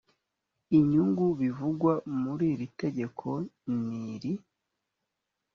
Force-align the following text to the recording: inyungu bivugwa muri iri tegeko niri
inyungu 0.77 1.25
bivugwa 1.39 1.93
muri 2.21 2.45
iri 2.53 2.67
tegeko 2.81 3.27
niri 3.79 4.33